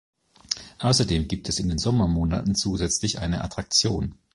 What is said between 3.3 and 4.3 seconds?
Attraktion.